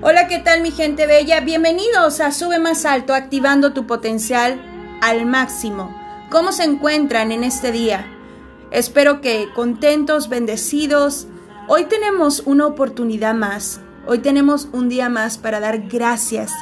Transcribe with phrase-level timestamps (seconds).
[0.00, 1.40] Hola, ¿qué tal mi gente bella?
[1.40, 4.58] Bienvenidos a Sube más alto, activando tu potencial
[5.02, 5.94] al máximo.
[6.30, 8.17] ¿Cómo se encuentran en este día?
[8.70, 11.26] Espero que contentos, bendecidos.
[11.68, 13.80] Hoy tenemos una oportunidad más.
[14.06, 16.52] Hoy tenemos un día más para dar gracias,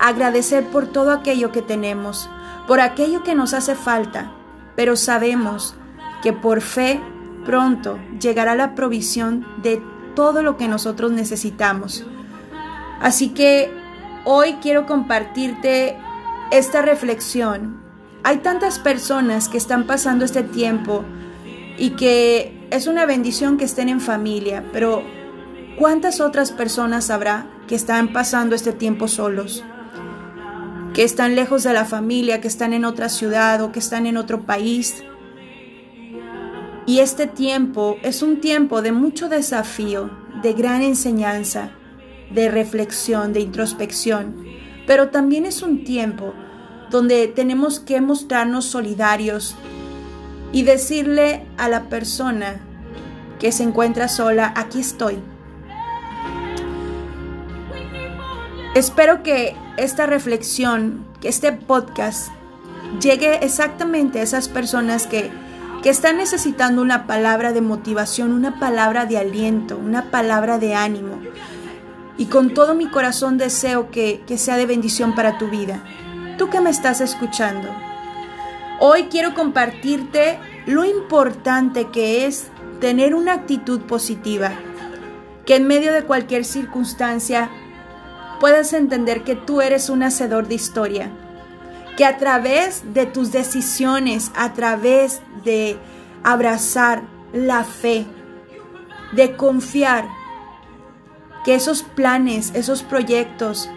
[0.00, 2.28] agradecer por todo aquello que tenemos,
[2.66, 4.32] por aquello que nos hace falta.
[4.76, 5.74] Pero sabemos
[6.22, 7.00] que por fe
[7.44, 9.82] pronto llegará la provisión de
[10.14, 12.04] todo lo que nosotros necesitamos.
[13.00, 13.72] Así que
[14.24, 15.96] hoy quiero compartirte
[16.50, 17.80] esta reflexión.
[18.24, 21.04] Hay tantas personas que están pasando este tiempo
[21.78, 25.02] y que es una bendición que estén en familia, pero
[25.78, 29.64] ¿cuántas otras personas habrá que están pasando este tiempo solos?
[30.92, 34.16] Que están lejos de la familia, que están en otra ciudad o que están en
[34.16, 35.04] otro país.
[36.86, 40.10] Y este tiempo es un tiempo de mucho desafío,
[40.42, 41.70] de gran enseñanza
[42.30, 44.44] de reflexión, de introspección,
[44.86, 46.34] pero también es un tiempo
[46.90, 49.56] donde tenemos que mostrarnos solidarios
[50.52, 52.60] y decirle a la persona
[53.38, 55.18] que se encuentra sola, aquí estoy.
[58.74, 62.28] Espero que esta reflexión, que este podcast
[63.00, 65.30] llegue exactamente a esas personas que,
[65.82, 71.18] que están necesitando una palabra de motivación, una palabra de aliento, una palabra de ánimo,
[72.18, 75.82] y con todo mi corazón deseo que, sea de bendición para tu vida.
[76.36, 77.68] Tú que me estás escuchando.
[78.80, 82.46] Hoy quiero compartirte lo importante que es
[82.80, 84.52] tener una actitud positiva,
[85.44, 87.50] que en medio de cualquier circunstancia
[88.38, 91.10] puedas entender que tú eres un hacedor de historia,
[91.96, 95.76] que a través de tus decisiones, a través de
[96.22, 97.02] abrazar
[97.32, 98.06] la fe,
[99.10, 100.06] de confiar
[101.44, 103.68] que esos planes, esos proyectos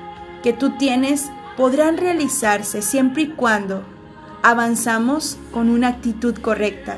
[0.43, 3.83] que tú tienes podrán realizarse siempre y cuando
[4.43, 6.97] avanzamos con una actitud correcta.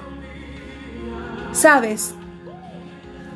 [1.52, 2.14] Sabes,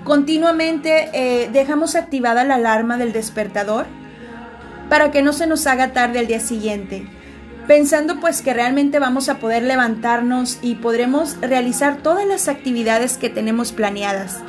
[0.04, 3.86] continuamente eh, dejamos activada la alarma del despertador
[4.90, 7.08] para que no se nos haga tarde al día siguiente,
[7.68, 13.30] pensando pues que realmente vamos a poder levantarnos y podremos realizar todas las actividades que
[13.30, 14.40] tenemos planeadas.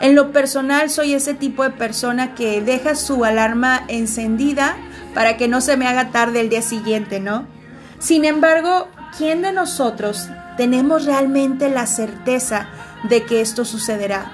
[0.00, 4.76] En lo personal soy ese tipo de persona que deja su alarma encendida
[5.14, 7.46] para que no se me haga tarde el día siguiente, ¿no?
[8.00, 12.66] Sin embargo, ¿quién de nosotros tenemos realmente la certeza
[13.08, 14.32] de que esto sucederá?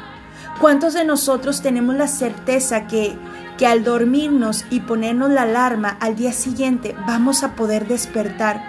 [0.58, 3.18] ¿Cuántos de nosotros tenemos la certeza que,
[3.58, 8.62] que al dormirnos y ponernos la alarma al día siguiente vamos a poder despertar?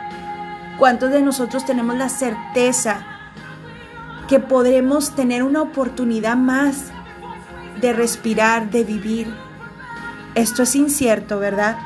[0.77, 3.05] ¿Cuántos de nosotros tenemos la certeza
[4.27, 6.91] que podremos tener una oportunidad más
[7.79, 9.33] de respirar, de vivir.
[10.35, 11.77] Esto es incierto, ¿verdad?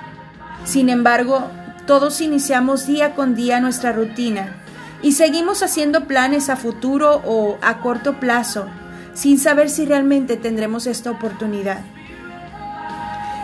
[0.66, 1.49] Sin embargo,
[1.91, 4.56] todos iniciamos día con día nuestra rutina
[5.02, 8.68] y seguimos haciendo planes a futuro o a corto plazo
[9.13, 11.81] sin saber si realmente tendremos esta oportunidad.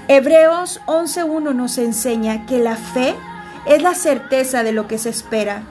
[0.07, 3.15] Hebreos 11.1 nos enseña que la fe
[3.65, 5.63] es la certeza de lo que se espera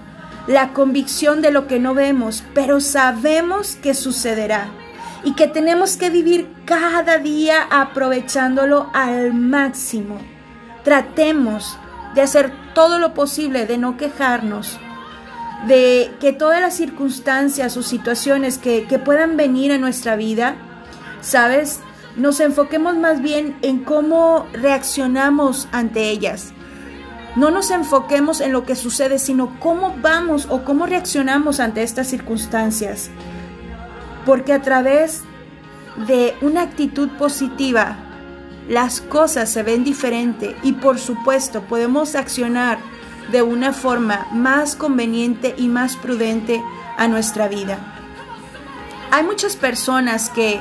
[0.47, 4.69] la convicción de lo que no vemos, pero sabemos que sucederá
[5.25, 10.19] y que tenemos que vivir cada día aprovechándolo al máximo.
[10.85, 11.79] Tratemos
[12.17, 14.81] de hacer todo lo posible, de no quejarnos,
[15.69, 20.57] de que todas las circunstancias o situaciones que, que puedan venir a nuestra vida,
[21.21, 21.79] ¿sabes?
[22.17, 26.53] Nos enfoquemos más bien en cómo reaccionamos ante ellas
[27.37, 32.09] no nos enfoquemos en lo que sucede, sino cómo vamos o cómo reaccionamos ante estas
[32.09, 33.11] circunstancias.
[34.25, 35.23] Porque a través
[36.09, 37.99] de una actitud positiva,
[38.69, 42.79] las cosas se ven diferente y por supuesto podemos accionar
[43.31, 46.63] de una forma más conveniente y más prudente
[46.97, 47.79] a nuestra vida.
[49.11, 50.61] Hay muchas personas que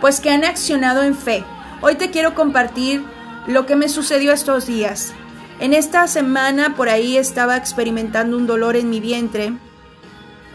[0.00, 1.44] pues que han accionado en fe.
[1.80, 3.04] Hoy te quiero compartir
[3.46, 5.12] lo que me sucedió estos días.
[5.58, 9.54] En esta semana por ahí estaba experimentando un dolor en mi vientre.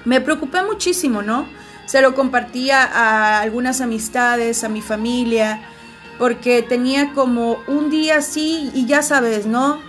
[0.05, 1.47] Me preocupé muchísimo, ¿no?
[1.85, 5.61] Se lo compartía a algunas amistades, a mi familia,
[6.21, 9.79] porque tenía como un día así y ya sabes, ¿no?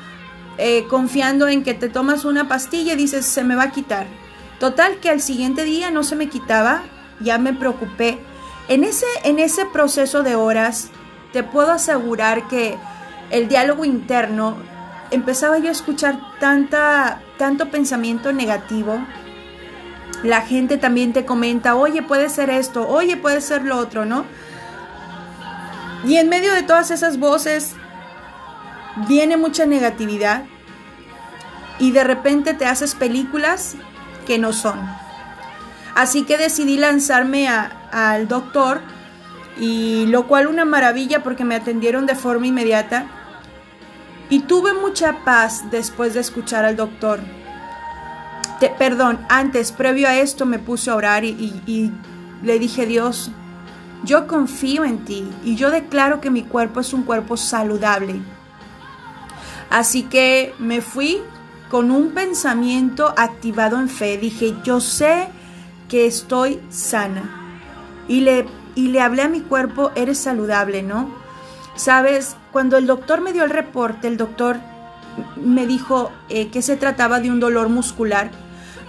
[0.56, 4.06] Eh, confiando en que te tomas una pastilla y dices, se me va a quitar.
[4.58, 6.84] Total que al siguiente día no se me quitaba
[7.20, 8.18] ya me preocupé.
[8.68, 10.88] En ese, en ese proceso de horas,
[11.34, 12.78] te puedo asegurar que
[13.28, 14.56] el diálogo interno
[15.10, 19.04] empezaba yo a escuchar tanta, tanto pensamiento negativo.
[20.22, 24.24] La gente también te comenta, oye, puede ser esto, oye, puede ser lo otro, ¿no?
[26.04, 27.74] Y en medio de todas esas voces
[29.08, 30.44] viene mucha negatividad
[31.78, 33.76] y de repente te haces películas
[34.26, 34.80] que no son.
[35.94, 38.80] Así que decidí lanzarme al doctor
[39.58, 43.06] y lo cual una maravilla porque me atendieron de forma inmediata
[44.30, 47.20] y tuve mucha paz después de escuchar al doctor.
[48.78, 51.32] perdón, antes, previo a esto me puse a orar y,
[51.66, 51.92] y
[52.42, 53.30] le dije, Dios,
[54.04, 58.20] yo confío en ti y yo declaro que mi cuerpo es un cuerpo saludable.
[59.70, 61.20] Así que me fui
[61.70, 64.18] con un pensamiento activado en fe.
[64.18, 65.28] Dije, yo sé
[65.88, 67.22] que estoy sana.
[68.08, 71.08] Y le, y le hablé a mi cuerpo, eres saludable, ¿no?
[71.74, 74.58] Sabes, cuando el doctor me dio el reporte, el doctor
[75.36, 78.30] me dijo eh, que se trataba de un dolor muscular,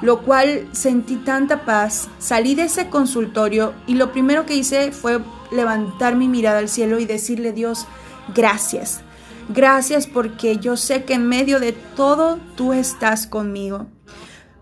[0.03, 2.09] lo cual sentí tanta paz.
[2.19, 6.99] Salí de ese consultorio y lo primero que hice fue levantar mi mirada al cielo
[6.99, 7.87] y decirle, Dios,
[8.35, 8.99] gracias.
[9.47, 13.87] Gracias porque yo sé que en medio de todo tú estás conmigo.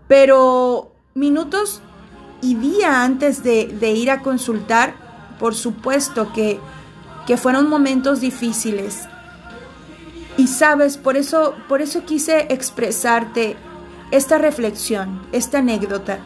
[0.06, 1.82] Pero minutos
[2.40, 4.94] y día antes de, ir a consultar,
[5.40, 6.60] por supuesto que,
[7.26, 9.08] que fueron momentos difíciles.
[10.36, 13.56] Y sabes, por eso, por eso quise expresarte
[14.12, 16.18] esta reflexión, esta anécdota,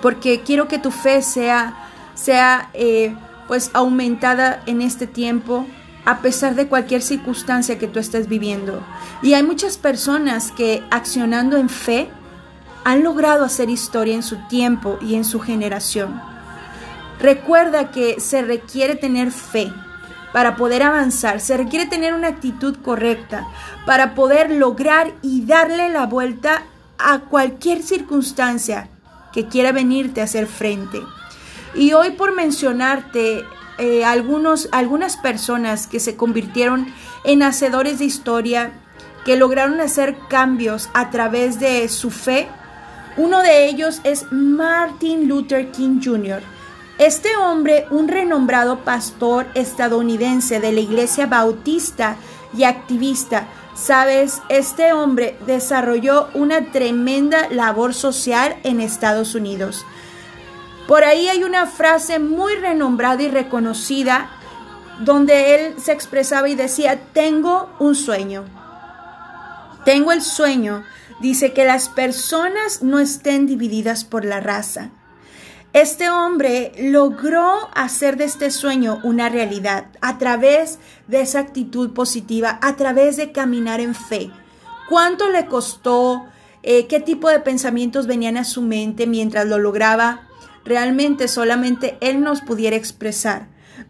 [0.00, 1.74] porque quiero que tu fe sea,
[2.14, 3.14] sea eh,
[3.46, 5.66] pues aumentada en este tiempo,
[6.04, 8.82] a pesar de cualquier circunstancia que tú estés viviendo.
[9.22, 12.08] Y hay muchas personas que accionando en fe
[12.84, 16.20] han logrado hacer historia en su tiempo y en su generación.
[17.20, 19.72] Recuerda que se requiere tener fe
[20.32, 23.46] para poder avanzar, se requiere tener una actitud correcta
[23.86, 26.62] para poder lograr y darle la vuelta
[26.98, 28.88] a cualquier circunstancia
[29.32, 31.00] que quiera venirte a hacer frente.
[31.74, 33.44] Y hoy por mencionarte
[33.78, 36.86] eh, algunos, algunas personas que se convirtieron
[37.24, 38.72] en hacedores de historia,
[39.24, 42.48] que lograron hacer cambios a través de su fe.
[43.16, 46.42] Uno de ellos es Martin Luther King Jr.
[46.98, 52.16] Este hombre, un renombrado pastor estadounidense de la iglesia bautista
[52.56, 59.84] y activista, sabes, este hombre desarrolló una tremenda labor social en Estados Unidos.
[60.86, 64.30] Por ahí hay una frase muy renombrada y reconocida
[65.00, 68.44] donde él se expresaba y decía, tengo un sueño.
[69.84, 70.84] Tengo el sueño,
[71.20, 74.90] dice, que las personas no estén divididas por la raza.
[75.72, 80.78] Este hombre logró hacer de este sueño una realidad a través
[81.08, 84.30] de esa actitud positiva, a través de caminar en fe.
[84.88, 86.26] ¿Cuánto le costó?
[86.62, 90.28] Eh, ¿Qué tipo de pensamientos venían a su mente mientras lo lograba?
[90.64, 93.48] realmente solamente Él nos pudiera expresar.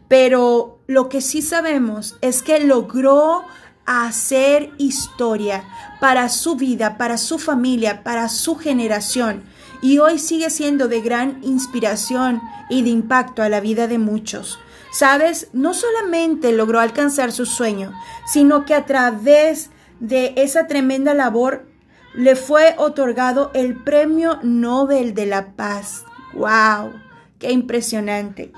[0.09, 3.45] Pero lo que sí sabemos es que logró
[3.85, 5.65] hacer historia
[6.01, 9.45] para su vida, para su familia, para su generación.
[9.83, 12.41] Y hoy sigue siendo de gran inspiración
[12.71, 14.59] y de impacto a la vida de muchos.
[14.93, 17.93] Sabes, no solamente logró alcanzar su sueño,
[18.27, 21.67] sino que a través de esa tremenda labor
[22.15, 26.05] le fue otorgado el Premio Nobel de la Paz.
[26.35, 26.93] ¡Wow!
[27.39, 28.53] ¡Qué impresionante!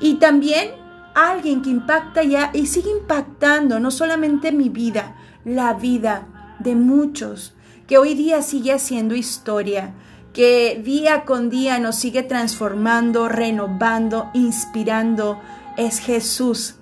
[0.00, 0.70] Y también
[1.14, 7.54] alguien que impacta ya y sigue impactando no solamente mi vida, la vida de muchos,
[7.86, 9.94] que hoy día sigue haciendo historia,
[10.34, 15.40] que día con día nos sigue transformando, renovando, inspirando,
[15.76, 16.74] es Jesús.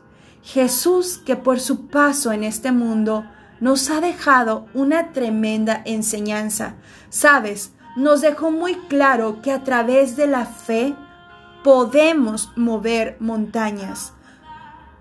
[0.42, 3.24] Jesús que por su paso en este mundo
[3.60, 6.76] nos ha dejado una tremenda enseñanza.
[7.10, 10.94] Sabes, nos dejó muy claro que a través de la fe
[11.62, 14.14] podemos mover montañas.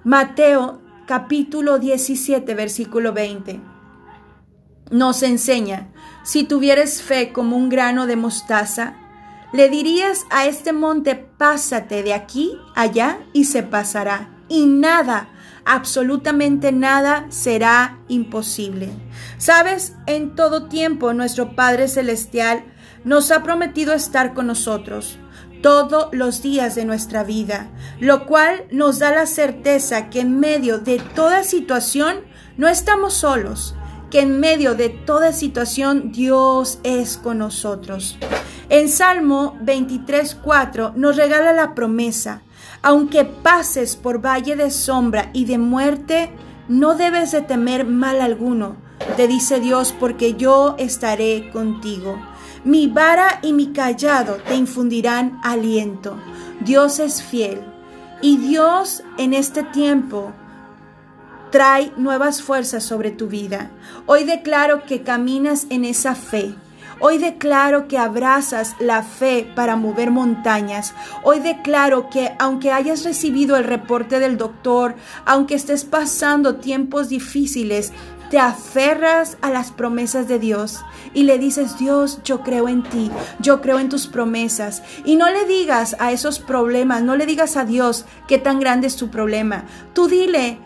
[0.04, 3.81] Mateo capítulo 17 versículo 20
[4.92, 5.88] nos enseña,
[6.24, 8.96] si tuvieres fe como un grano de mostaza,
[9.54, 14.30] le dirías a este monte, pásate de aquí allá y se pasará.
[14.48, 15.30] Y nada,
[15.66, 18.90] absolutamente nada será imposible.
[19.38, 22.64] Sabes, en todo tiempo nuestro Padre Celestial
[23.04, 25.18] nos ha prometido estar con nosotros
[25.62, 27.70] todos los días de nuestra vida,
[28.00, 32.22] lo cual nos da la certeza que en medio de toda situación
[32.58, 33.76] no estamos solos,
[34.12, 38.18] que en medio de toda situación Dios es con nosotros.
[38.70, 42.44] En Salmo 23.4 nos regala la promesa,
[42.84, 46.32] aunque pases por valle de sombra y de muerte,
[46.68, 48.76] no debes de temer mal alguno,
[49.18, 52.18] te dice Dios, porque yo estaré contigo.
[52.64, 56.18] Mi vara y mi callado te infundirán aliento.
[56.60, 57.62] Dios es fiel.
[58.22, 60.32] Y Dios en este tiempo
[61.52, 63.70] trae nuevas fuerzas sobre tu vida.
[64.06, 66.56] Hoy declaro que caminas en esa fe.
[67.00, 70.94] Hoy declaro que abrazas la fe para mover montañas.
[71.24, 77.92] Hoy declaro que aunque hayas recibido el reporte del doctor, aunque estés pasando tiempos difíciles,
[78.30, 80.80] te aferras a las promesas de Dios
[81.14, 84.84] y le dices, Dios, yo creo en ti, yo creo en tus promesas.
[85.04, 88.88] Y no le digas a esos problemas, no le digas a Dios qué tan grande
[88.88, 89.66] es tu problema.
[89.94, 90.60] Tú dile,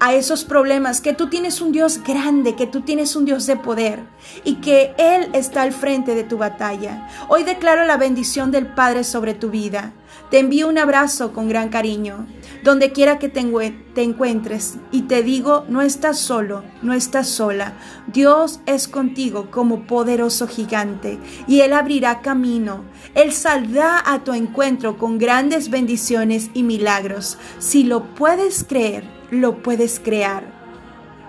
[0.00, 3.56] a esos problemas, que tú tienes un Dios grande, que tú tienes un Dios de
[3.56, 4.00] poder
[4.44, 7.08] y que Él está al frente de tu batalla.
[7.28, 9.92] Hoy declaro la bendición del Padre sobre tu vida.
[10.30, 12.26] Te envío un abrazo con gran cariño,
[12.62, 17.74] donde quiera que te, encuentres, y te digo, no estás solo, no estás sola.
[18.06, 22.84] Dios es contigo como poderoso gigante, y Él abrirá camino.
[23.14, 27.38] Él saldrá a tu encuentro con grandes bendiciones y milagros.
[27.58, 30.44] Si lo puedes creer, lo puedes crear.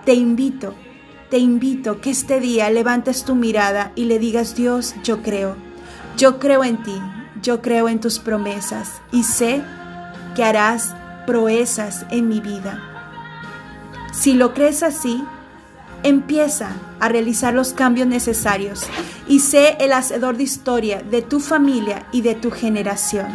[0.04, 0.74] Te invito,
[1.30, 5.56] te invito que este día levantes tu mirada y le digas, Dios, yo creo,
[6.16, 6.96] yo creo en ti,
[7.42, 9.62] yo creo en tus promesas y sé
[10.34, 10.94] que harás
[11.26, 12.80] proezas en mi vida.
[14.12, 15.22] Si lo crees así,
[16.02, 16.70] empieza
[17.00, 18.86] a realizar los cambios necesarios
[19.26, 23.26] y sé el hacedor de historia de tu familia y de tu generación.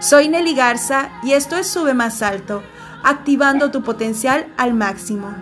[0.00, 2.62] Soy Nelly Garza y esto es Sube Más Alto
[3.02, 5.34] activando tu potencial al máximo.